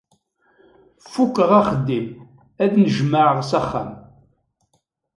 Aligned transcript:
Fukkeɣ 1.11 1.51
axeddim 1.59 2.07
ad 2.63 2.71
nnejmaɛeɣ 2.77 3.39
s 3.49 3.51
axxam. 3.59 3.91